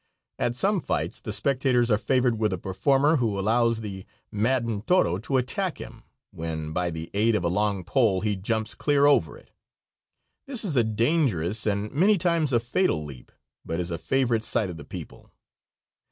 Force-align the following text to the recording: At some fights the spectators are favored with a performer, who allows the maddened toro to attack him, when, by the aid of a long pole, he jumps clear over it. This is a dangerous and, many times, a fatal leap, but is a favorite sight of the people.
At 0.39 0.55
some 0.55 0.79
fights 0.79 1.21
the 1.21 1.31
spectators 1.31 1.91
are 1.91 1.97
favored 1.99 2.39
with 2.39 2.51
a 2.51 2.57
performer, 2.57 3.17
who 3.17 3.37
allows 3.39 3.81
the 3.81 4.03
maddened 4.31 4.87
toro 4.87 5.19
to 5.19 5.37
attack 5.37 5.77
him, 5.79 6.01
when, 6.31 6.73
by 6.73 6.89
the 6.89 7.11
aid 7.13 7.35
of 7.35 7.43
a 7.43 7.47
long 7.49 7.83
pole, 7.83 8.21
he 8.21 8.35
jumps 8.35 8.73
clear 8.73 9.05
over 9.05 9.37
it. 9.37 9.51
This 10.47 10.65
is 10.65 10.75
a 10.75 10.83
dangerous 10.83 11.67
and, 11.67 11.91
many 11.91 12.17
times, 12.17 12.51
a 12.51 12.59
fatal 12.59 13.05
leap, 13.05 13.31
but 13.63 13.79
is 13.79 13.91
a 13.91 13.97
favorite 13.99 14.43
sight 14.43 14.71
of 14.71 14.77
the 14.77 14.85
people. 14.85 15.29